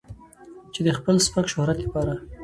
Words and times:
چې 0.73 0.79
د 0.87 0.89
خپل 0.97 1.15
سپک 1.25 1.45
شهرت 1.53 1.77
د 1.81 1.85
پاره 1.93 2.15